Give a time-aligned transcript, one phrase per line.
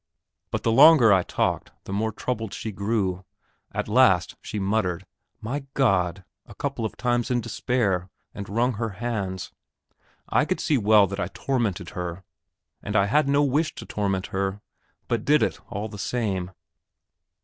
[0.49, 3.23] But the longer I talked, the more troubled she grew.
[3.71, 5.05] At last she muttered,
[5.41, 9.51] "My God!" a couple of times in despair, and wrung her hands.
[10.27, 12.23] I could see well that I tormented her,
[12.81, 14.59] and I had no wish to torment her
[15.07, 16.49] but did it, all the same.